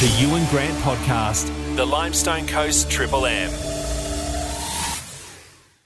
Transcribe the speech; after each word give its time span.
The 0.00 0.08
Ewan 0.20 0.44
Grant 0.50 0.76
Podcast, 0.78 1.46
the 1.76 1.84
Limestone 1.86 2.46
Coast 2.46 2.90
Triple 2.90 3.24
M. 3.26 3.50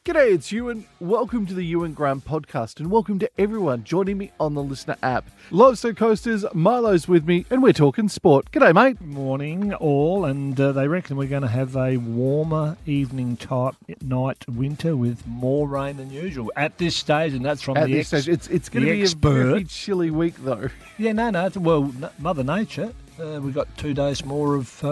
G'day, 0.04 0.34
it's 0.34 0.50
Ewan. 0.50 0.84
Welcome 0.98 1.46
to 1.46 1.54
the 1.54 1.64
Ewan 1.64 1.92
Grant 1.94 2.24
podcast, 2.24 2.80
and 2.80 2.90
welcome 2.90 3.18
to 3.20 3.30
everyone 3.38 3.84
joining 3.84 4.18
me 4.18 4.32
on 4.40 4.54
the 4.54 4.62
listener 4.62 4.96
app. 5.02 5.30
Limestone 5.52 5.94
Coasters, 5.94 6.44
Milo's 6.52 7.06
with 7.06 7.24
me, 7.26 7.46
and 7.50 7.62
we're 7.62 7.72
talking 7.72 8.08
sport. 8.08 8.50
G'day, 8.50 8.74
mate. 8.74 9.00
Morning, 9.00 9.72
all, 9.74 10.24
and 10.24 10.58
uh, 10.60 10.72
they 10.72 10.88
reckon 10.88 11.16
we're 11.16 11.28
going 11.28 11.42
to 11.42 11.48
have 11.48 11.76
a 11.76 11.98
warmer 11.98 12.76
evening 12.86 13.36
type 13.36 13.76
night 14.02 14.48
winter 14.48 14.96
with 14.96 15.24
more 15.26 15.68
rain 15.68 15.98
than 15.98 16.10
usual 16.10 16.50
at 16.56 16.78
this 16.78 16.96
stage, 16.96 17.32
and 17.34 17.44
that's 17.44 17.62
from 17.62 17.76
At 17.76 17.86
the 17.86 17.94
this 17.94 18.12
ex- 18.12 18.22
stage, 18.24 18.34
it's 18.34 18.48
it's 18.48 18.68
going 18.68 18.84
to 18.86 18.90
the 18.90 18.96
be 18.96 19.00
a 19.02 19.04
expert. 19.04 19.44
very 19.44 19.64
chilly 19.64 20.10
week, 20.10 20.34
though. 20.38 20.68
Yeah, 20.98 21.12
no, 21.12 21.30
no, 21.30 21.46
it's, 21.46 21.56
well, 21.56 21.84
n- 21.84 22.10
Mother 22.18 22.42
Nature. 22.42 22.92
Uh, 23.20 23.38
we've 23.38 23.54
got 23.54 23.76
two 23.76 23.92
days 23.92 24.24
more 24.24 24.54
of 24.54 24.82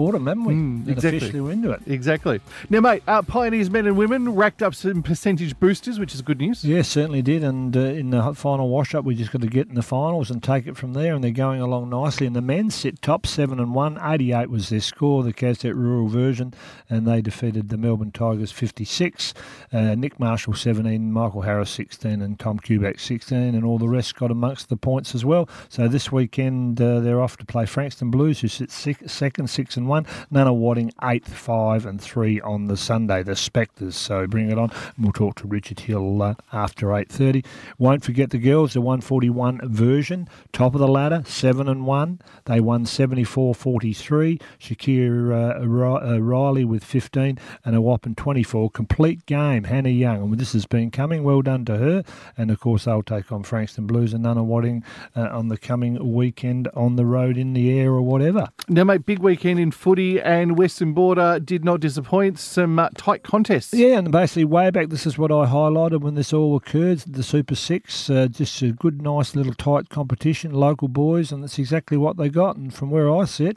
uh, 0.00 0.08
autumn, 0.08 0.26
haven't 0.26 0.44
we? 0.44 0.54
Mm, 0.54 0.88
exactly. 0.88 1.18
Officially 1.18 1.40
we're 1.40 1.52
into 1.52 1.70
it. 1.70 1.82
Exactly. 1.86 2.40
Now, 2.68 2.80
mate, 2.80 3.02
uh, 3.06 3.22
Pioneers 3.22 3.70
men 3.70 3.86
and 3.86 3.96
women 3.96 4.34
racked 4.34 4.62
up 4.62 4.74
some 4.74 5.02
percentage 5.02 5.58
boosters, 5.58 5.98
which 5.98 6.14
is 6.14 6.22
good 6.22 6.38
news. 6.38 6.64
Yeah, 6.64 6.82
certainly 6.82 7.22
did. 7.22 7.44
And 7.44 7.76
uh, 7.76 7.80
in 7.80 8.10
the 8.10 8.34
final 8.34 8.68
wash 8.68 8.94
up, 8.94 9.04
we 9.04 9.14
just 9.14 9.32
got 9.32 9.42
to 9.42 9.48
get 9.48 9.68
in 9.68 9.74
the 9.74 9.82
finals 9.82 10.30
and 10.30 10.42
take 10.42 10.66
it 10.66 10.76
from 10.76 10.92
there. 10.92 11.14
And 11.14 11.22
they're 11.22 11.30
going 11.30 11.60
along 11.60 11.90
nicely. 11.90 12.26
And 12.26 12.36
the 12.36 12.40
men 12.40 12.70
sit 12.70 13.02
top 13.02 13.26
seven 13.26 13.60
and 13.60 13.74
one. 13.74 13.98
88 14.02 14.50
was 14.50 14.68
their 14.68 14.80
score, 14.80 15.22
the 15.22 15.32
Castet 15.32 15.74
Rural 15.74 16.08
version. 16.08 16.54
And 16.88 17.06
they 17.06 17.20
defeated 17.20 17.68
the 17.68 17.76
Melbourne 17.76 18.12
Tigers 18.12 18.52
56. 18.52 19.34
Uh, 19.72 19.94
Nick 19.94 20.18
Marshall 20.18 20.54
17, 20.54 21.12
Michael 21.12 21.42
Harris 21.42 21.70
16, 21.70 22.22
and 22.22 22.38
Tom 22.38 22.58
Kubek 22.58 23.00
16. 23.00 23.36
And 23.54 23.64
all 23.64 23.78
the 23.78 23.88
rest 23.88 24.16
got 24.16 24.30
amongst 24.30 24.68
the 24.68 24.76
points 24.76 25.14
as 25.14 25.24
well. 25.24 25.48
So 25.68 25.88
this 25.88 26.10
weekend, 26.10 26.80
uh, 26.80 27.00
they're 27.00 27.20
off 27.20 27.36
to 27.38 27.44
play 27.44 27.66
Frankston 27.66 28.10
Blues, 28.10 28.40
who 28.40 28.48
sit 28.48 28.70
six, 28.70 29.12
second, 29.12 29.48
six 29.48 29.76
and 29.76 29.88
one. 29.90 30.06
Nunawading 30.32 30.92
eighth, 31.04 31.32
five 31.32 31.84
and 31.84 32.00
three 32.00 32.40
on 32.40 32.66
the 32.66 32.76
Sunday. 32.76 33.22
The 33.22 33.36
Spectres. 33.36 33.96
So 33.96 34.26
bring 34.26 34.50
it 34.50 34.58
on. 34.58 34.70
We'll 34.98 35.12
talk 35.12 35.34
to 35.36 35.46
Richard 35.46 35.80
Hill 35.80 36.22
uh, 36.22 36.34
after 36.52 36.86
8.30. 36.86 37.44
Won't 37.78 38.04
forget 38.04 38.30
the 38.30 38.38
girls, 38.38 38.72
the 38.72 38.80
141 38.80 39.60
version. 39.64 40.28
Top 40.52 40.74
of 40.74 40.80
the 40.80 40.88
ladder, 40.88 41.22
7 41.26 41.68
and 41.68 41.84
1. 41.86 42.20
They 42.46 42.60
won 42.60 42.84
74-43. 42.84 44.40
Shakira 44.58 45.60
uh, 45.60 46.14
uh, 46.14 46.18
Riley 46.18 46.64
with 46.64 46.84
15 46.84 47.38
and 47.64 47.76
a 47.76 47.80
whopping 47.80 48.14
24. 48.14 48.70
Complete 48.70 49.26
game, 49.26 49.64
Hannah 49.64 49.88
Young. 49.88 50.22
And 50.22 50.38
this 50.38 50.52
has 50.52 50.66
been 50.66 50.90
coming. 50.90 51.24
Well 51.24 51.42
done 51.42 51.64
to 51.66 51.76
her. 51.76 52.04
And 52.38 52.50
of 52.50 52.60
course, 52.60 52.84
they'll 52.84 53.02
take 53.02 53.30
on 53.32 53.42
Frankston 53.42 53.86
Blues 53.86 54.14
and 54.14 54.24
Nunawading 54.24 54.84
uh, 55.16 55.28
on 55.30 55.48
the 55.48 55.58
coming 55.58 56.14
weekend 56.14 56.68
on 56.74 56.96
the 56.96 57.04
road, 57.04 57.36
in 57.36 57.52
the 57.52 57.78
air, 57.78 57.90
or 57.90 58.02
whatever. 58.02 58.48
Now, 58.68 58.84
mate, 58.84 59.04
big 59.04 59.18
weekend 59.18 59.58
in 59.58 59.69
footy, 59.70 60.20
and 60.20 60.58
Western 60.58 60.92
Border 60.92 61.40
did 61.40 61.64
not 61.64 61.80
disappoint. 61.80 62.38
Some 62.38 62.78
uh, 62.78 62.88
tight 62.96 63.22
contests. 63.22 63.74
Yeah, 63.74 63.98
and 63.98 64.10
basically, 64.10 64.44
way 64.44 64.70
back, 64.70 64.88
this 64.88 65.06
is 65.06 65.18
what 65.18 65.30
I 65.30 65.46
highlighted 65.46 66.00
when 66.00 66.14
this 66.14 66.32
all 66.32 66.56
occurred 66.56 66.98
the 67.00 67.22
Super 67.22 67.54
Six. 67.54 68.10
Uh, 68.10 68.26
just 68.28 68.60
a 68.62 68.72
good, 68.72 69.02
nice 69.02 69.34
little 69.34 69.54
tight 69.54 69.88
competition, 69.88 70.52
local 70.52 70.88
boys, 70.88 71.32
and 71.32 71.42
that's 71.42 71.58
exactly 71.58 71.96
what 71.96 72.16
they 72.16 72.28
got. 72.28 72.56
And 72.56 72.72
from 72.72 72.90
where 72.90 73.10
I 73.10 73.24
sit, 73.24 73.56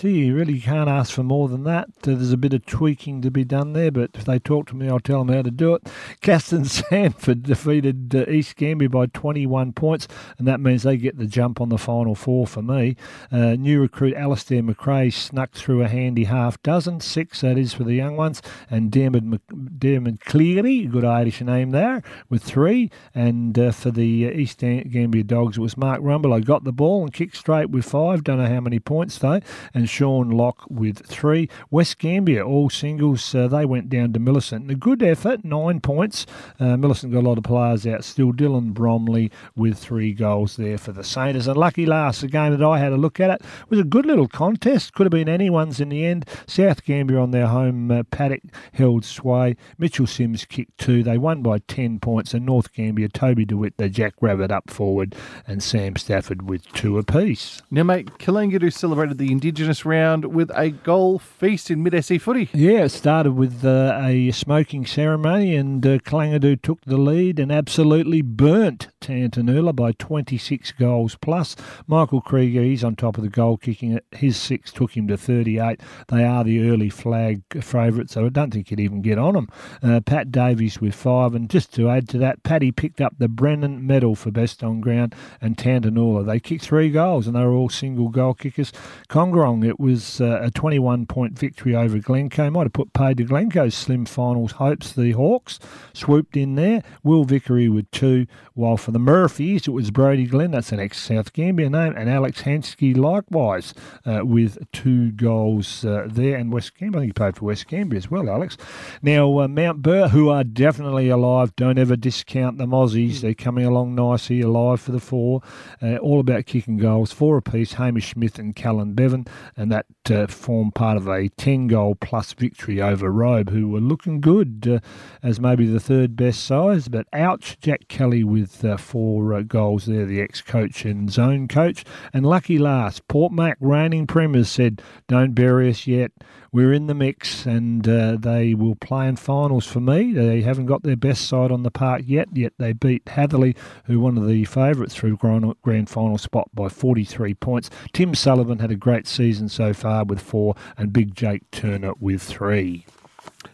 gee, 0.00 0.26
you 0.26 0.34
really 0.34 0.58
can't 0.58 0.88
ask 0.88 1.12
for 1.12 1.22
more 1.22 1.46
than 1.46 1.64
that. 1.64 1.86
Uh, 2.02 2.16
there's 2.16 2.32
a 2.32 2.36
bit 2.38 2.54
of 2.54 2.64
tweaking 2.64 3.20
to 3.20 3.30
be 3.30 3.44
done 3.44 3.74
there, 3.74 3.90
but 3.90 4.10
if 4.14 4.24
they 4.24 4.38
talk 4.38 4.66
to 4.66 4.74
me, 4.74 4.88
I'll 4.88 4.98
tell 4.98 5.22
them 5.22 5.34
how 5.34 5.42
to 5.42 5.50
do 5.50 5.74
it. 5.74 5.84
Casterton 6.22 6.66
Sandford 6.66 7.42
defeated 7.42 8.14
uh, 8.14 8.24
East 8.30 8.56
Gambier 8.56 8.88
by 8.88 9.06
21 9.06 9.74
points, 9.74 10.08
and 10.38 10.48
that 10.48 10.58
means 10.58 10.84
they 10.84 10.96
get 10.96 11.18
the 11.18 11.26
jump 11.26 11.60
on 11.60 11.68
the 11.68 11.76
final 11.76 12.14
four 12.14 12.46
for 12.46 12.62
me. 12.62 12.96
Uh, 13.30 13.56
new 13.56 13.82
recruit 13.82 14.14
Alistair 14.14 14.62
McRae 14.62 15.12
snuck 15.12 15.52
through 15.52 15.82
a 15.82 15.88
handy 15.88 16.24
half 16.24 16.62
dozen, 16.62 17.00
six 17.00 17.42
that 17.42 17.58
is 17.58 17.74
for 17.74 17.84
the 17.84 17.94
young 17.94 18.16
ones, 18.16 18.40
and 18.70 18.90
Dermot, 18.90 19.24
Mc- 19.24 19.78
Dermot 19.78 20.20
Cleary, 20.24 20.86
good 20.86 21.04
Irish 21.04 21.42
name 21.42 21.72
there, 21.72 22.02
with 22.30 22.42
three. 22.42 22.90
And 23.14 23.58
uh, 23.58 23.70
for 23.70 23.90
the 23.90 24.28
uh, 24.28 24.30
East 24.30 24.60
Gambier 24.60 25.24
Dogs, 25.24 25.58
it 25.58 25.60
was 25.60 25.76
Mark 25.76 26.00
Rumble. 26.02 26.32
I 26.32 26.40
got 26.40 26.64
the 26.64 26.72
ball 26.72 27.02
and 27.02 27.12
kicked 27.12 27.36
straight 27.36 27.68
with 27.68 27.84
five, 27.84 28.24
don't 28.24 28.38
know 28.38 28.48
how 28.48 28.60
many 28.60 28.78
points 28.78 29.18
though, 29.18 29.40
and 29.74 29.89
Sean 29.90 30.30
Locke 30.30 30.62
with 30.70 31.04
three. 31.04 31.48
West 31.70 31.98
Gambier, 31.98 32.42
all 32.42 32.70
singles, 32.70 33.34
uh, 33.34 33.48
they 33.48 33.64
went 33.64 33.88
down 33.88 34.12
to 34.12 34.20
Millicent. 34.20 34.70
A 34.70 34.74
good 34.74 35.02
effort, 35.02 35.44
nine 35.44 35.80
points. 35.80 36.26
Uh, 36.58 36.76
Millicent 36.76 37.12
got 37.12 37.20
a 37.20 37.28
lot 37.28 37.38
of 37.38 37.44
players 37.44 37.86
out 37.86 38.04
still. 38.04 38.32
Dylan 38.32 38.72
Bromley 38.72 39.30
with 39.56 39.76
three 39.76 40.12
goals 40.12 40.56
there 40.56 40.78
for 40.78 40.92
the 40.92 41.04
Saints. 41.04 41.46
And 41.46 41.56
lucky 41.56 41.84
last, 41.86 42.20
the 42.20 42.28
game 42.28 42.56
that 42.56 42.64
I 42.64 42.78
had 42.78 42.92
a 42.92 42.96
look 42.96 43.18
at 43.18 43.30
it 43.30 43.42
was 43.68 43.80
a 43.80 43.84
good 43.84 44.06
little 44.06 44.28
contest. 44.28 44.94
Could 44.94 45.06
have 45.06 45.10
been 45.10 45.28
anyone's 45.28 45.80
in 45.80 45.88
the 45.88 46.06
end. 46.06 46.26
South 46.46 46.84
Gambier 46.84 47.18
on 47.18 47.32
their 47.32 47.48
home 47.48 47.90
uh, 47.90 48.04
paddock 48.04 48.42
held 48.72 49.04
sway. 49.04 49.56
Mitchell 49.76 50.06
Sims 50.06 50.44
kicked 50.44 50.78
two. 50.78 51.02
They 51.02 51.18
won 51.18 51.42
by 51.42 51.58
10 51.58 51.98
points. 51.98 52.32
And 52.32 52.46
North 52.46 52.72
Gambier, 52.72 53.08
Toby 53.08 53.44
DeWitt, 53.44 53.76
the 53.76 53.88
Jack 53.88 54.14
Rabbit 54.20 54.50
up 54.50 54.70
forward, 54.70 55.14
and 55.46 55.62
Sam 55.62 55.96
Stafford 55.96 56.48
with 56.48 56.64
two 56.72 56.96
apiece. 56.98 57.60
Now, 57.70 57.82
mate, 57.82 58.06
Kalangadoo 58.18 58.72
celebrated 58.72 59.18
the 59.18 59.32
Indigenous 59.32 59.79
round 59.84 60.26
with 60.26 60.50
a 60.54 60.70
goal 60.70 61.18
feast 61.18 61.70
in 61.70 61.82
mid-SE 61.82 62.18
footy. 62.18 62.48
Yeah, 62.52 62.84
it 62.84 62.90
started 62.90 63.32
with 63.32 63.64
uh, 63.64 63.98
a 64.02 64.30
smoking 64.32 64.86
ceremony, 64.86 65.54
and 65.54 65.84
uh, 65.86 65.98
Kalangadoo 65.98 66.60
took 66.62 66.80
the 66.84 66.96
lead 66.96 67.38
and 67.38 67.50
absolutely 67.52 68.22
burnt 68.22 68.88
Tantanoola 69.00 69.74
by 69.74 69.92
26 69.92 70.72
goals 70.72 71.16
plus. 71.16 71.56
Michael 71.86 72.20
Krieger, 72.20 72.62
he's 72.62 72.84
on 72.84 72.96
top 72.96 73.16
of 73.16 73.24
the 73.24 73.30
goal 73.30 73.56
kicking. 73.56 73.98
His 74.12 74.36
six 74.36 74.72
took 74.72 74.96
him 74.96 75.08
to 75.08 75.16
38. 75.16 75.80
They 76.08 76.24
are 76.24 76.44
the 76.44 76.68
early 76.68 76.90
flag 76.90 77.42
favourites, 77.62 78.14
so 78.14 78.26
I 78.26 78.28
don't 78.28 78.52
think 78.52 78.68
he'd 78.68 78.80
even 78.80 79.02
get 79.02 79.18
on 79.18 79.34
them. 79.34 79.48
Uh, 79.82 80.00
Pat 80.00 80.30
Davies 80.30 80.80
with 80.80 80.94
five, 80.94 81.34
and 81.34 81.48
just 81.48 81.74
to 81.74 81.88
add 81.88 82.08
to 82.10 82.18
that, 82.18 82.42
Paddy 82.42 82.72
picked 82.72 83.00
up 83.00 83.14
the 83.18 83.28
Brennan 83.28 83.86
medal 83.86 84.14
for 84.14 84.30
best 84.30 84.62
on 84.62 84.80
ground, 84.80 85.14
and 85.40 85.56
Tantanoola. 85.56 86.26
They 86.26 86.40
kicked 86.40 86.64
three 86.64 86.90
goals, 86.90 87.26
and 87.26 87.36
they 87.36 87.44
were 87.44 87.52
all 87.52 87.68
single 87.68 88.08
goal 88.08 88.34
kickers. 88.34 88.72
Kongorong, 89.08 89.59
it 89.64 89.80
was 89.80 90.20
uh, 90.20 90.40
a 90.42 90.50
21 90.50 91.06
point 91.06 91.38
victory 91.38 91.74
over 91.74 91.98
Glencoe. 91.98 92.50
Might 92.50 92.64
have 92.64 92.72
put 92.72 92.92
paid 92.92 93.18
to 93.18 93.24
Glencoe's 93.24 93.74
slim 93.74 94.06
finals 94.06 94.52
hopes. 94.52 94.92
The 94.92 95.12
Hawks 95.12 95.58
swooped 95.92 96.36
in 96.36 96.54
there. 96.54 96.82
Will 97.02 97.24
Vickery 97.24 97.68
with 97.68 97.90
two, 97.90 98.26
while 98.54 98.76
for 98.76 98.90
the 98.90 98.98
Murphys, 98.98 99.66
it 99.66 99.70
was 99.70 99.90
Brody 99.90 100.26
Glenn, 100.26 100.50
that's 100.50 100.72
an 100.72 100.80
ex 100.80 100.98
South 100.98 101.32
Gambier 101.32 101.70
name, 101.70 101.94
and 101.96 102.10
Alex 102.10 102.42
Hansky 102.42 102.96
likewise 102.96 103.74
uh, 104.04 104.20
with 104.24 104.58
two 104.72 105.12
goals 105.12 105.84
uh, 105.84 106.06
there. 106.10 106.36
And 106.36 106.52
West 106.52 106.76
Gambier, 106.76 106.98
I 106.98 107.02
think 107.02 107.08
he 107.10 107.12
played 107.14 107.36
for 107.36 107.46
West 107.46 107.66
Gambier 107.68 107.98
as 107.98 108.10
well, 108.10 108.28
Alex. 108.28 108.56
Now, 109.02 109.40
uh, 109.40 109.48
Mount 109.48 109.82
Burr, 109.82 110.08
who 110.08 110.28
are 110.28 110.44
definitely 110.44 111.08
alive, 111.08 111.54
don't 111.56 111.78
ever 111.78 111.96
discount 111.96 112.58
them 112.58 112.70
Aussies. 112.70 113.20
They're 113.20 113.34
coming 113.34 113.64
along 113.64 113.94
nicely, 113.94 114.40
alive 114.40 114.80
for 114.80 114.92
the 114.92 115.00
four. 115.00 115.42
Uh, 115.82 115.96
all 115.96 116.20
about 116.20 116.46
kicking 116.46 116.76
goals, 116.76 117.12
four 117.12 117.36
apiece, 117.36 117.74
Hamish 117.74 118.12
Smith 118.12 118.38
and 118.38 118.54
Callan 118.54 118.94
Bevan, 118.94 119.26
and 119.60 119.70
that 119.70 119.84
uh, 120.10 120.26
formed 120.26 120.74
part 120.74 120.96
of 120.96 121.06
a 121.06 121.28
10 121.28 121.66
goal 121.66 121.94
plus 121.94 122.32
victory 122.32 122.80
over 122.80 123.12
Robe, 123.12 123.50
who 123.50 123.68
were 123.68 123.80
looking 123.80 124.18
good 124.18 124.80
uh, 124.82 124.86
as 125.22 125.38
maybe 125.38 125.66
the 125.66 125.78
third 125.78 126.16
best 126.16 126.42
size. 126.44 126.88
But 126.88 127.06
ouch, 127.12 127.60
Jack 127.60 127.86
Kelly 127.86 128.24
with 128.24 128.64
uh, 128.64 128.78
four 128.78 129.34
uh, 129.34 129.42
goals 129.42 129.84
there, 129.84 130.06
the 130.06 130.22
ex 130.22 130.40
coach 130.40 130.86
and 130.86 131.12
zone 131.12 131.46
coach. 131.46 131.84
And 132.14 132.24
lucky 132.24 132.56
last, 132.56 133.06
Port 133.06 133.34
Mac 133.34 133.58
reigning 133.60 134.06
premiers 134.06 134.48
said, 134.48 134.80
Don't 135.08 135.34
bury 135.34 135.68
us 135.68 135.86
yet. 135.86 136.12
We're 136.52 136.72
in 136.72 136.88
the 136.88 136.94
mix, 136.94 137.46
and 137.46 137.86
uh, 137.88 138.16
they 138.18 138.54
will 138.54 138.74
play 138.74 139.06
in 139.06 139.16
finals 139.16 139.66
for 139.66 139.80
me. 139.80 140.12
They 140.12 140.42
haven't 140.42 140.66
got 140.66 140.82
their 140.82 140.96
best 140.96 141.28
side 141.28 141.52
on 141.52 141.62
the 141.62 141.70
park 141.70 142.02
yet, 142.04 142.28
yet 142.34 142.54
they 142.58 142.72
beat 142.72 143.04
Hatherleigh, 143.04 143.56
who 143.84 144.00
one 144.00 144.18
of 144.18 144.26
the 144.26 144.44
favourites 144.46 144.94
through 144.94 145.16
grand, 145.18 145.54
grand 145.62 145.88
final 145.88 146.18
spot 146.18 146.48
by 146.52 146.68
43 146.68 147.34
points. 147.34 147.70
Tim 147.92 148.14
Sullivan 148.14 148.58
had 148.58 148.72
a 148.72 148.76
great 148.76 149.06
season 149.06 149.48
so 149.48 149.72
far 149.72 150.04
with 150.04 150.20
four, 150.20 150.56
and 150.76 150.92
Big 150.92 151.14
Jake 151.14 151.48
Turner 151.52 151.92
with 152.00 152.22
three. 152.22 152.84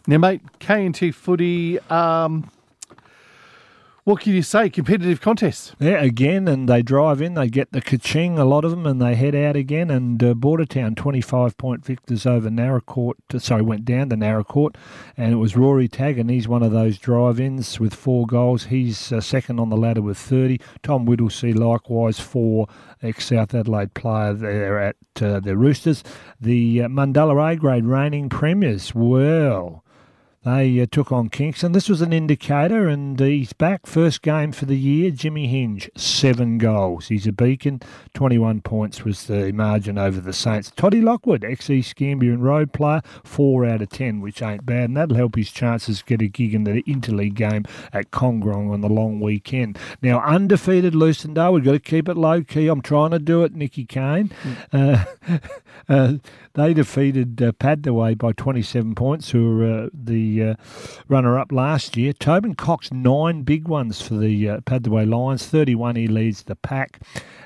Now, 0.07 0.17
mate, 0.17 0.41
K 0.59 0.85
and 0.85 0.95
T 0.95 1.11
footy. 1.11 1.79
Um, 1.89 2.49
what 4.07 4.21
can 4.21 4.31
you 4.31 4.41
say? 4.41 4.69
Competitive 4.69 5.19
contests. 5.19 5.75
Yeah, 5.81 6.01
again, 6.01 6.47
and 6.47 6.69
they 6.69 6.81
drive 6.81 7.21
in, 7.21 7.33
they 7.33 7.49
get 7.49 7.73
the 7.73 7.81
kaching, 7.81 8.39
a 8.39 8.45
lot 8.45 8.63
of 8.63 8.71
them, 8.71 8.85
and 8.85 9.01
they 9.01 9.15
head 9.15 9.35
out 9.35 9.57
again. 9.57 9.91
And 9.91 10.23
uh, 10.23 10.33
Bordertown, 10.33 10.95
25 10.95 11.57
point 11.57 11.83
victors 11.83 12.25
over 12.25 12.49
Naracoorte, 12.49 13.41
sorry, 13.41 13.63
went 13.63 13.83
down 13.83 14.07
to 14.11 14.15
Naracoorte, 14.15 14.77
and 15.17 15.33
it 15.33 15.35
was 15.35 15.57
Rory 15.57 15.89
Tagg, 15.89 16.17
and 16.17 16.29
he's 16.29 16.47
one 16.47 16.63
of 16.63 16.71
those 16.71 16.97
drive 16.97 17.37
ins 17.37 17.81
with 17.81 17.93
four 17.93 18.25
goals. 18.25 18.67
He's 18.67 19.11
uh, 19.11 19.19
second 19.19 19.59
on 19.59 19.67
the 19.67 19.75
ladder 19.75 20.01
with 20.01 20.17
30. 20.17 20.61
Tom 20.83 21.05
Whittlesey, 21.05 21.51
likewise, 21.51 22.17
four 22.17 22.69
ex 23.03 23.25
South 23.25 23.53
Adelaide 23.53 23.93
player 23.93 24.31
there 24.33 24.79
at 24.79 24.95
uh, 25.21 25.41
the 25.41 25.57
Roosters. 25.57 26.05
The 26.39 26.83
uh, 26.83 26.87
Mundalla 26.87 27.51
A 27.51 27.57
grade 27.57 27.85
reigning 27.85 28.29
premiers, 28.29 28.95
well. 28.95 29.83
They 30.47 30.79
uh, 30.79 30.85
took 30.89 31.11
on 31.11 31.27
Kingston. 31.27 31.73
This 31.73 31.89
was 31.89 32.01
an 32.01 32.13
indicator, 32.13 32.87
and 32.87 33.19
he's 33.19 33.51
back. 33.51 33.85
First 33.85 34.21
game 34.21 34.53
for 34.53 34.63
the 34.63 34.77
year. 34.77 35.11
Jimmy 35.11 35.47
Hinge, 35.47 35.91
seven 35.97 36.57
goals. 36.57 37.09
He's 37.09 37.27
a 37.27 37.33
beacon. 37.33 37.81
21 38.13 38.61
points 38.61 39.03
was 39.03 39.25
the 39.25 39.51
margin 39.51 39.97
over 39.97 40.21
the 40.21 40.31
Saints. 40.31 40.71
Toddy 40.73 41.01
Lockwood, 41.01 41.43
ex 41.43 41.69
East 41.69 41.97
Gambier 41.97 42.37
Road 42.37 42.71
player, 42.71 43.01
4 43.25 43.65
out 43.65 43.81
of 43.81 43.89
10, 43.89 44.21
which 44.21 44.41
ain't 44.41 44.65
bad, 44.65 44.85
and 44.85 44.95
that'll 44.95 45.17
help 45.17 45.35
his 45.35 45.51
chances 45.51 46.01
get 46.01 46.21
a 46.21 46.27
gig 46.29 46.55
in 46.55 46.63
the 46.63 46.81
interleague 46.83 47.33
game 47.33 47.65
at 47.91 48.11
Kongorong 48.11 48.71
on 48.71 48.79
the 48.79 48.87
long 48.87 49.19
weekend. 49.19 49.77
Now, 50.01 50.21
undefeated 50.21 50.93
Lucindale, 50.93 51.51
we've 51.51 51.65
got 51.65 51.73
to 51.73 51.79
keep 51.79 52.07
it 52.07 52.15
low 52.15 52.41
key. 52.41 52.69
I'm 52.69 52.81
trying 52.81 53.11
to 53.11 53.19
do 53.19 53.43
it, 53.43 53.53
Nicky 53.53 53.83
Kane. 53.83 54.31
Mm. 54.71 55.03
Uh, 55.29 55.39
uh, 55.89 56.13
they 56.53 56.73
defeated 56.73 57.41
uh, 57.41 57.51
Padthaway 57.51 58.17
by 58.17 58.31
27 58.31 58.95
points, 58.95 59.31
who 59.31 59.57
were 59.57 59.83
uh, 59.83 59.89
uh, 60.43 60.55
runner 61.07 61.37
up 61.37 61.51
last 61.51 61.95
year. 61.95 62.13
Tobin 62.13 62.55
Cox, 62.55 62.91
nine 62.91 63.43
big 63.43 63.67
ones 63.67 64.01
for 64.01 64.15
the 64.15 64.49
uh, 64.49 64.59
Padthaway 64.61 65.09
Lions, 65.09 65.45
31 65.45 65.95
he 65.95 66.07
leads 66.07 66.43
the 66.43 66.55
pack. 66.55 66.99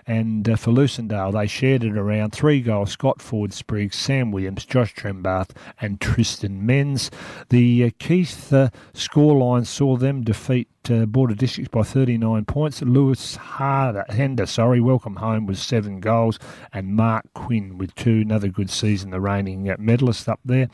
And 0.08 0.50
uh, 0.50 0.56
for 0.56 0.72
Lucindale, 0.72 1.34
they 1.34 1.48
shared 1.48 1.84
it 1.84 1.98
around 1.98 2.32
three 2.32 2.62
goals 2.62 2.92
Scott 2.92 3.22
Ford 3.22 3.54
Spriggs, 3.54 3.96
Sam 3.96 4.32
Williams, 4.32 4.66
Josh 4.66 4.96
Trembath, 4.96 5.52
and 5.80 6.02
Tristan 6.02 6.66
Menz. 6.66 7.12
The 7.50 7.86
uh, 7.86 7.90
Keith 8.00 8.52
uh, 8.52 8.70
scoreline 8.94 9.66
saw 9.66 9.98
them 9.98 10.24
defeat 10.24 10.71
uh, 10.90 11.06
Border 11.06 11.36
Districts 11.36 11.70
by 11.70 11.84
39 11.84 12.46
points. 12.46 12.82
Lewis 12.82 13.36
Harder, 13.36 14.06
Hender, 14.10 14.46
sorry, 14.46 14.80
welcome 14.80 15.18
home 15.18 15.46
with 15.46 15.58
seven 15.58 16.00
goals, 16.00 16.40
and 16.74 16.96
Mark 16.96 17.26
Quinn 17.34 17.78
with 17.78 17.94
two. 17.96 18.22
Another 18.22 18.48
good 18.48 18.70
season, 18.70 19.12
the 19.12 19.20
reigning 19.20 19.70
uh, 19.70 19.76
medalist 19.78 20.28
up 20.28 20.40
there. 20.46 20.70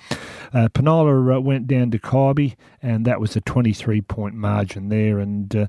Uh, 0.53 0.69
uh, 0.75 1.41
went 1.41 1.67
down 1.67 1.91
to 1.91 1.99
Kyby, 1.99 2.55
and 2.81 3.05
that 3.05 3.19
was 3.19 3.35
a 3.35 3.41
23 3.41 4.01
point 4.01 4.35
margin 4.35 4.89
there. 4.89 5.19
And 5.19 5.67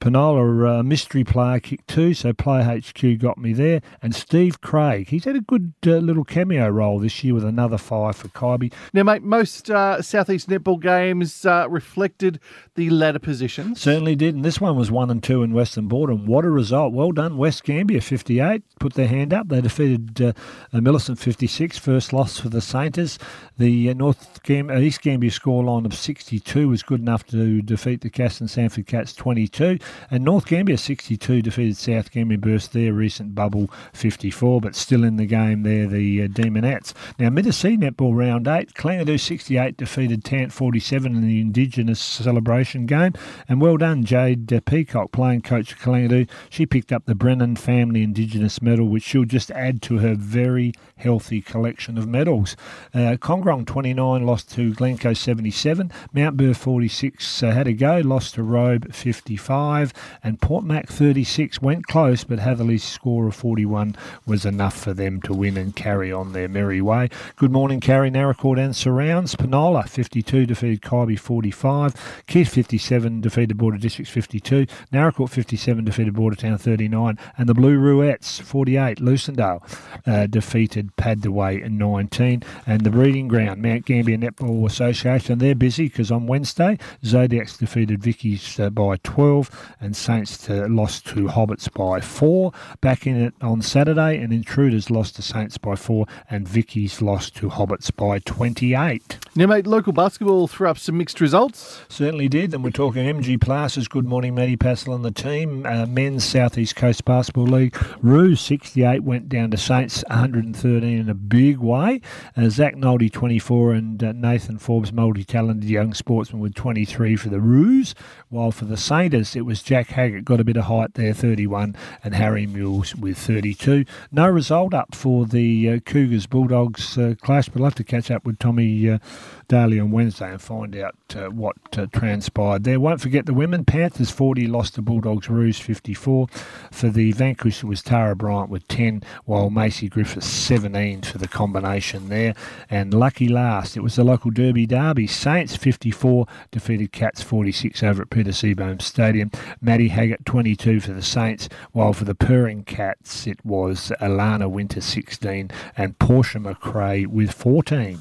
uh, 0.00 0.04
Penola 0.04 0.80
uh, 0.80 0.82
mystery 0.82 1.24
player 1.24 1.60
kick 1.60 1.86
two, 1.86 2.14
so 2.14 2.32
Play 2.32 2.62
HQ 2.62 3.20
got 3.20 3.38
me 3.38 3.52
there. 3.52 3.80
And 4.02 4.14
Steve 4.14 4.60
Craig, 4.60 5.08
he's 5.08 5.24
had 5.24 5.36
a 5.36 5.40
good 5.40 5.72
uh, 5.86 5.96
little 5.96 6.24
cameo 6.24 6.68
role 6.68 6.98
this 6.98 7.22
year 7.22 7.34
with 7.34 7.44
another 7.44 7.78
five 7.78 8.16
for 8.16 8.28
Kyby. 8.28 8.72
Now, 8.92 9.02
mate, 9.02 9.22
most 9.22 9.70
uh, 9.70 10.02
Southeast 10.02 10.48
netball 10.48 10.80
games 10.80 11.44
uh, 11.44 11.66
reflected 11.68 12.40
the 12.74 12.90
ladder 12.90 13.18
positions. 13.18 13.80
Certainly 13.80 14.16
did, 14.16 14.34
and 14.34 14.44
this 14.44 14.60
one 14.60 14.76
was 14.76 14.90
one 14.90 15.10
and 15.10 15.22
two 15.22 15.42
in 15.42 15.52
Western 15.52 15.88
Board, 15.88 16.10
and 16.10 16.26
What 16.26 16.44
a 16.44 16.50
result! 16.50 16.92
Well 16.92 17.12
done, 17.12 17.36
West 17.36 17.64
Gambier, 17.64 18.00
58, 18.00 18.62
put 18.78 18.94
their 18.94 19.08
hand 19.08 19.32
up. 19.32 19.48
They 19.48 19.60
defeated 19.60 20.20
uh, 20.20 20.32
Millicent 20.72 21.18
56, 21.18 21.78
first 21.78 22.12
loss 22.12 22.38
for 22.38 22.48
the 22.48 22.60
Saints. 22.60 23.18
The 23.58 23.90
uh, 23.90 23.94
North 23.94 24.42
Gam- 24.42 24.70
East 24.70 25.02
Gambier 25.02 25.30
scoreline 25.30 25.84
of 25.84 25.94
62 25.94 26.68
was 26.68 26.82
good 26.82 27.00
enough 27.00 27.26
to 27.26 27.60
defeat 27.62 28.00
the 28.00 28.10
Cass 28.10 28.40
and 28.40 28.48
Sanford 28.48 28.86
Cats 28.86 29.12
22. 29.12 29.78
And 30.10 30.24
North 30.24 30.46
Gambier 30.46 30.76
62 30.76 31.42
defeated 31.42 31.76
South 31.76 32.10
Gambier, 32.10 32.38
Burst 32.38 32.72
their 32.72 32.92
recent 32.92 33.34
bubble 33.34 33.70
54, 33.92 34.60
but 34.60 34.74
still 34.74 35.04
in 35.04 35.16
the 35.16 35.26
game 35.26 35.62
there, 35.62 35.86
the 35.86 36.22
uh, 36.22 36.26
Demonettes. 36.28 36.92
Now, 37.18 37.30
Middle-Sea 37.30 37.76
Netball 37.76 38.16
Round 38.16 38.46
8, 38.46 38.74
Kalangadoo 38.74 39.18
68 39.18 39.76
defeated 39.76 40.24
Tant 40.24 40.52
47 40.52 41.14
in 41.14 41.26
the 41.26 41.40
Indigenous 41.40 42.00
celebration 42.00 42.86
game. 42.86 43.12
And 43.48 43.60
well 43.60 43.76
done, 43.76 44.04
Jade 44.04 44.52
uh, 44.52 44.60
Peacock, 44.60 45.12
playing 45.12 45.42
coach 45.42 45.72
of 45.72 45.78
Kalangadoo. 45.78 46.28
She 46.50 46.66
picked 46.66 46.92
up 46.92 47.06
the 47.06 47.14
Brennan 47.14 47.56
Family 47.56 48.02
Indigenous 48.02 48.62
medal, 48.62 48.88
which 48.88 49.04
she'll 49.04 49.24
just 49.24 49.50
add 49.50 49.82
to 49.82 49.98
her 49.98 50.14
very 50.14 50.72
healthy 50.96 51.40
collection 51.40 51.96
of 51.98 52.06
medals. 52.06 52.56
Uh, 52.94 53.16
29 53.18 54.26
lost 54.26 54.50
to 54.52 54.74
Glencoe 54.74 55.12
77. 55.12 55.92
Mount 56.12 56.36
Burr 56.36 56.54
46 56.54 57.42
uh, 57.42 57.50
had 57.52 57.66
a 57.66 57.72
go, 57.72 57.98
lost 57.98 58.34
to 58.34 58.42
Robe 58.42 58.92
55 58.92 59.77
and 60.22 60.40
Port 60.40 60.64
Mac 60.64 60.88
36 60.88 61.60
went 61.62 61.86
close, 61.86 62.24
but 62.24 62.38
Hatherleigh's 62.38 62.82
score 62.82 63.28
of 63.28 63.34
41 63.34 63.96
was 64.26 64.44
enough 64.44 64.76
for 64.78 64.92
them 64.92 65.20
to 65.22 65.32
win 65.32 65.56
and 65.56 65.74
carry 65.74 66.12
on 66.12 66.32
their 66.32 66.48
merry 66.48 66.80
way. 66.80 67.08
Good 67.36 67.52
morning, 67.52 67.80
Carrie 67.80 68.10
Naracoorte 68.10 68.64
and 68.64 68.74
surrounds. 68.76 69.34
Penola 69.36 69.88
52 69.88 70.46
defeated 70.46 70.82
Kyby 70.82 71.18
45. 71.18 72.24
Keith 72.26 72.48
57 72.48 73.20
defeated 73.20 73.56
Border 73.56 73.78
Districts 73.78 74.12
52. 74.12 74.66
Naracoorte 74.92 75.30
57 75.30 75.84
defeated 75.84 76.14
Bordertown 76.14 76.60
39. 76.60 77.18
And 77.36 77.48
the 77.48 77.54
Blue 77.54 77.78
Ruettes 77.78 78.40
48. 78.40 78.98
Lucindale 78.98 79.62
uh, 80.06 80.26
defeated 80.26 80.94
Padthaway 80.96 81.68
19. 81.68 82.42
And 82.66 82.82
the 82.82 82.90
breeding 82.90 83.28
ground, 83.28 83.62
Mount 83.62 83.84
Gambier 83.84 84.18
Netball 84.18 84.66
Association, 84.66 85.38
they're 85.38 85.54
busy 85.54 85.84
because 85.88 86.10
on 86.10 86.26
Wednesday, 86.26 86.78
Zodiacs 87.04 87.56
defeated 87.56 88.02
Vicky's 88.02 88.58
uh, 88.58 88.70
by 88.70 88.96
12 89.02 89.67
and 89.80 89.96
Saints 89.96 90.38
to, 90.46 90.66
lost 90.68 91.06
to 91.08 91.26
Hobbits 91.26 91.72
by 91.72 92.00
four. 92.00 92.52
Back 92.80 93.06
in 93.06 93.16
it 93.16 93.34
on 93.40 93.62
Saturday, 93.62 94.18
and 94.18 94.32
Intruders 94.32 94.90
lost 94.90 95.16
to 95.16 95.22
Saints 95.22 95.58
by 95.58 95.76
four, 95.76 96.06
and 96.30 96.46
Vicky's 96.48 97.00
lost 97.02 97.36
to 97.36 97.48
Hobbits 97.48 97.94
by 97.94 98.18
28. 98.20 99.18
Now, 99.38 99.46
mate, 99.46 99.68
local 99.68 99.92
basketball 99.92 100.48
threw 100.48 100.68
up 100.68 100.78
some 100.78 100.98
mixed 100.98 101.20
results. 101.20 101.82
Certainly 101.88 102.28
did, 102.28 102.52
and 102.52 102.64
we're 102.64 102.70
talking 102.70 103.04
MG 103.04 103.40
Plasters. 103.40 103.86
Good 103.86 104.04
morning, 104.04 104.34
Matty 104.34 104.56
Passel 104.56 104.96
and 104.96 105.04
the 105.04 105.12
team. 105.12 105.64
Uh, 105.64 105.86
men's 105.86 106.24
Southeast 106.24 106.74
Coast 106.74 107.04
Basketball 107.04 107.46
League. 107.46 107.76
Roos 108.02 108.40
68 108.40 109.04
went 109.04 109.28
down 109.28 109.52
to 109.52 109.56
Saints 109.56 110.02
113 110.08 110.82
in 110.82 111.08
a 111.08 111.14
big 111.14 111.58
way. 111.58 112.00
Uh, 112.36 112.48
Zach 112.48 112.74
Noldy 112.74 113.08
24 113.12 113.74
and 113.74 114.02
uh, 114.02 114.10
Nathan 114.10 114.58
Forbes, 114.58 114.92
multi-talented 114.92 115.70
young 115.70 115.94
sportsman 115.94 116.42
with 116.42 116.56
23 116.56 117.14
for 117.14 117.28
the 117.28 117.38
Roos, 117.38 117.94
while 118.30 118.50
for 118.50 118.64
the 118.64 118.76
Saints 118.76 119.36
it 119.36 119.42
was 119.42 119.62
Jack 119.62 119.90
Haggett 119.90 120.24
got 120.24 120.40
a 120.40 120.44
bit 120.44 120.56
of 120.56 120.64
height 120.64 120.94
there, 120.94 121.14
31, 121.14 121.76
and 122.02 122.14
Harry 122.16 122.46
Mules 122.48 122.96
with 122.96 123.16
32. 123.16 123.84
No 124.10 124.26
result 124.26 124.74
up 124.74 124.96
for 124.96 125.26
the 125.26 125.70
uh, 125.70 125.78
Cougars 125.78 126.26
Bulldogs 126.26 126.98
uh, 126.98 127.14
clash, 127.22 127.48
but 127.48 127.60
we'll 127.60 127.66
have 127.66 127.76
to 127.76 127.84
catch 127.84 128.10
up 128.10 128.24
with 128.24 128.40
Tommy 128.40 128.90
uh, 128.90 128.98
Daly 129.48 129.80
on 129.80 129.90
Wednesday 129.90 130.30
and 130.30 130.40
find 130.40 130.76
out 130.76 130.94
uh, 131.16 131.28
what 131.30 131.56
uh, 131.76 131.86
transpired 131.92 132.64
there. 132.64 132.80
Won't 132.80 133.00
forget 133.00 133.26
the 133.26 133.34
women. 133.34 133.64
Panthers 133.64 134.10
40 134.10 134.46
lost 134.46 134.74
to 134.74 134.82
Bulldogs 134.82 135.28
Roos 135.28 135.58
54. 135.58 136.28
For 136.70 136.88
the 136.88 137.12
vanquished, 137.12 137.62
it 137.62 137.66
was 137.66 137.82
Tara 137.82 138.14
Bryant 138.14 138.50
with 138.50 138.66
10, 138.68 139.02
while 139.24 139.50
Macy 139.50 139.88
Griffiths 139.88 140.26
17 140.26 141.02
for 141.02 141.18
the 141.18 141.28
combination 141.28 142.08
there. 142.08 142.34
And 142.70 142.92
lucky 142.92 143.28
last, 143.28 143.76
it 143.76 143.80
was 143.80 143.96
the 143.96 144.04
local 144.04 144.30
Derby 144.30 144.66
derby. 144.66 145.06
Saints 145.06 145.56
54 145.56 146.26
defeated 146.50 146.92
Cats 146.92 147.22
46 147.22 147.82
over 147.82 148.02
at 148.02 148.10
Peter 148.10 148.30
Seabohm 148.30 148.80
Stadium. 148.82 149.30
Maddie 149.60 149.88
Haggett 149.88 150.24
22 150.24 150.80
for 150.80 150.92
the 150.92 151.02
Saints, 151.02 151.48
while 151.72 151.92
for 151.92 152.04
the 152.04 152.14
Purring 152.14 152.64
Cats 152.64 153.26
it 153.26 153.44
was 153.44 153.92
Alana 154.00 154.50
Winter 154.50 154.80
16 154.80 155.50
and 155.76 155.98
Portia 155.98 156.38
McRae 156.38 157.06
with 157.06 157.32
14. 157.32 157.98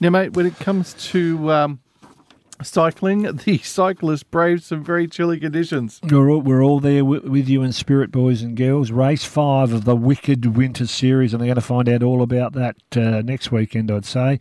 Now, 0.00 0.10
mate, 0.10 0.32
when 0.34 0.46
it 0.46 0.58
comes 0.58 0.94
to 1.10 1.50
um, 1.52 1.80
cycling, 2.62 3.22
the 3.44 3.58
cyclists 3.58 4.22
braved 4.22 4.64
some 4.64 4.84
very 4.84 5.06
chilly 5.06 5.38
conditions. 5.38 6.00
We're 6.02 6.30
all, 6.30 6.40
we're 6.40 6.62
all 6.62 6.80
there 6.80 7.04
with 7.04 7.48
you 7.48 7.62
in 7.62 7.72
spirit, 7.72 8.10
boys 8.10 8.42
and 8.42 8.56
girls. 8.56 8.90
Race 8.90 9.24
five 9.24 9.72
of 9.72 9.84
the 9.84 9.96
Wicked 9.96 10.56
Winter 10.56 10.86
Series, 10.86 11.32
and 11.32 11.42
I'm 11.42 11.46
going 11.46 11.54
to 11.56 11.60
find 11.60 11.88
out 11.88 12.02
all 12.02 12.22
about 12.22 12.52
that 12.54 12.76
uh, 12.96 13.22
next 13.22 13.52
weekend, 13.52 13.90
I'd 13.90 14.04
say 14.04 14.38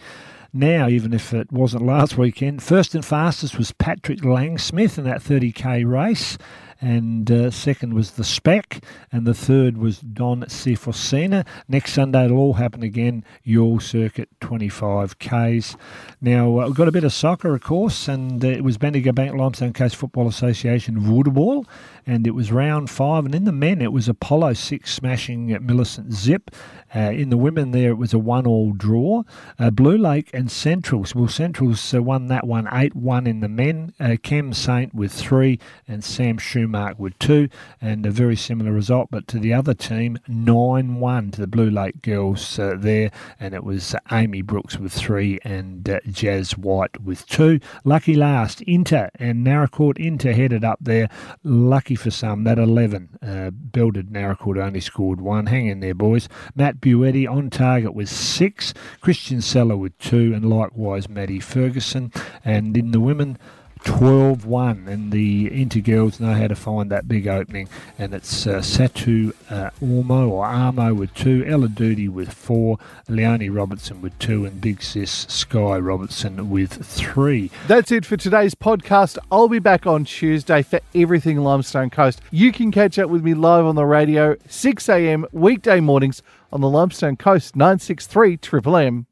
now, 0.53 0.87
even 0.87 1.13
if 1.13 1.33
it 1.33 1.51
wasn't 1.51 1.85
last 1.85 2.17
weekend. 2.17 2.63
First 2.63 2.95
and 2.95 3.05
fastest 3.05 3.57
was 3.57 3.71
Patrick 3.71 4.19
Langsmith 4.19 4.97
in 4.97 5.03
that 5.03 5.21
30k 5.21 5.85
race 5.85 6.37
and 6.81 7.29
uh, 7.29 7.51
second 7.51 7.93
was 7.93 8.11
the 8.11 8.23
Spec, 8.23 8.83
and 9.11 9.27
the 9.27 9.33
third 9.33 9.77
was 9.77 9.99
Don 9.99 10.43
Cifosina. 10.43 11.45
Next 11.67 11.93
Sunday 11.93 12.25
it'll 12.25 12.37
all 12.37 12.53
happen 12.53 12.83
again, 12.83 13.25
Youghal 13.45 13.81
Circuit 13.81 14.29
25Ks. 14.39 15.75
Now, 16.21 16.59
uh, 16.59 16.67
we've 16.67 16.75
got 16.75 16.87
a 16.87 16.93
bit 16.93 17.03
of 17.03 17.11
soccer, 17.11 17.53
of 17.53 17.61
course, 17.61 18.07
and 18.07 18.43
uh, 18.43 18.47
it 18.47 18.63
was 18.63 18.77
Bendigo 18.77 19.11
Bank 19.11 19.35
Limestone 19.35 19.73
Coast 19.73 19.97
Football 19.97 20.27
Association 20.27 20.97
Voetbal, 20.99 21.65
and 22.07 22.25
it 22.25 22.31
was 22.31 22.51
round 22.51 22.89
five, 22.89 23.25
and 23.25 23.35
in 23.35 23.43
the 23.43 23.51
men 23.51 23.81
it 23.81 23.91
was 23.91 24.07
Apollo 24.07 24.53
6 24.53 24.91
smashing 24.91 25.51
at 25.51 25.61
Millicent 25.61 26.13
Zip. 26.13 26.49
Uh, 26.95 27.11
in 27.11 27.29
the 27.29 27.37
women 27.37 27.71
there 27.71 27.91
it 27.91 27.97
was 27.97 28.13
a 28.13 28.19
one-all 28.19 28.71
draw. 28.71 29.23
Uh, 29.59 29.69
Blue 29.69 29.97
Lake 29.97 30.29
and 30.33 30.49
Centrals, 30.49 31.13
well, 31.13 31.27
Centrals 31.27 31.93
uh, 31.93 32.01
won 32.01 32.27
that 32.27 32.47
one 32.47 32.65
8-1 32.65 33.27
in 33.27 33.41
the 33.41 33.49
men. 33.49 33.93
Cam 34.23 34.53
Saint 34.53 34.95
with 34.95 35.11
three, 35.11 35.59
and 35.87 36.03
Sam 36.03 36.37
Schumer 36.37 36.68
Newmark 36.69 36.99
with 36.99 37.17
two, 37.17 37.49
and 37.81 38.05
a 38.05 38.11
very 38.11 38.35
similar 38.35 38.71
result, 38.71 39.09
but 39.09 39.27
to 39.29 39.39
the 39.39 39.51
other 39.53 39.73
team, 39.73 40.19
9 40.27 40.99
1 40.99 41.31
to 41.31 41.41
the 41.41 41.47
Blue 41.47 41.69
Lake 41.69 42.03
girls 42.03 42.59
uh, 42.59 42.75
there, 42.77 43.09
and 43.39 43.55
it 43.55 43.63
was 43.63 43.95
Amy 44.11 44.43
Brooks 44.43 44.77
with 44.77 44.93
three 44.93 45.39
and 45.43 45.89
uh, 45.89 45.99
Jazz 46.11 46.55
White 46.59 47.01
with 47.01 47.25
two. 47.25 47.59
Lucky 47.83 48.13
last, 48.13 48.61
Inter 48.61 49.09
and 49.15 49.45
Naracoorte. 49.45 49.97
Inter 49.97 50.31
headed 50.31 50.63
up 50.63 50.77
there. 50.79 51.09
Lucky 51.43 51.95
for 51.95 52.11
some, 52.11 52.43
that 52.43 52.59
11. 52.59 53.17
Uh, 53.19 53.49
Belted 53.49 54.11
Naracoorte 54.11 54.61
only 54.63 54.81
scored 54.81 55.21
one. 55.21 55.47
Hang 55.47 55.65
in 55.65 55.79
there, 55.79 55.95
boys. 55.95 56.29
Matt 56.55 56.79
Buetti 56.79 57.27
on 57.27 57.49
target 57.49 57.95
with 57.95 58.09
six. 58.09 58.75
Christian 59.01 59.41
Seller 59.41 59.75
with 59.75 59.97
two, 59.97 60.33
and 60.35 60.47
likewise 60.47 61.09
Maddie 61.09 61.39
Ferguson. 61.39 62.11
And 62.45 62.77
in 62.77 62.91
the 62.91 62.99
women, 62.99 63.39
12 63.83 64.45
1, 64.45 64.87
and 64.87 65.11
the 65.11 65.49
Intergirls 65.49 66.19
know 66.19 66.33
how 66.33 66.47
to 66.47 66.55
find 66.55 66.89
that 66.91 67.07
big 67.07 67.27
opening. 67.27 67.69
And 67.97 68.13
it's 68.13 68.45
uh, 68.45 68.59
Satu 68.59 69.33
uh, 69.49 69.71
Ormo 69.81 70.29
or 70.29 70.45
Armo 70.45 70.95
with 70.95 71.13
two, 71.13 71.45
Ella 71.45 71.69
Duty 71.69 72.07
with 72.07 72.33
four, 72.33 72.77
Leonie 73.07 73.49
Robertson 73.49 74.01
with 74.01 74.17
two, 74.19 74.45
and 74.45 74.59
Big 74.61 74.81
Sis 74.81 75.25
Sky 75.29 75.77
Robertson 75.77 76.49
with 76.49 76.85
three. 76.85 77.51
That's 77.67 77.91
it 77.91 78.05
for 78.05 78.17
today's 78.17 78.55
podcast. 78.55 79.17
I'll 79.31 79.49
be 79.49 79.59
back 79.59 79.87
on 79.87 80.05
Tuesday 80.05 80.61
for 80.61 80.79
everything 80.93 81.37
Limestone 81.37 81.89
Coast. 81.89 82.21
You 82.31 82.51
can 82.51 82.71
catch 82.71 82.99
up 82.99 83.09
with 83.09 83.23
me 83.23 83.33
live 83.33 83.65
on 83.65 83.75
the 83.75 83.85
radio, 83.85 84.35
6 84.47 84.89
a.m. 84.89 85.25
weekday 85.31 85.79
mornings 85.79 86.21
on 86.51 86.61
the 86.61 86.69
Limestone 86.69 87.15
Coast 87.15 87.55
963 87.55 88.37
Triple 88.37 88.75
M. 88.75 89.08